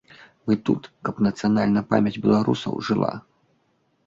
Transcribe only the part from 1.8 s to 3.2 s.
памяць беларусаў жыла.